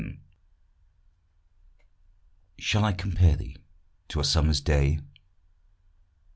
18 0.01 0.19
Shall 2.57 2.85
I 2.85 2.91
compare 2.91 3.35
thee 3.35 3.55
to 4.07 4.19
a 4.19 4.23
summer's 4.23 4.59
day? 4.59 4.97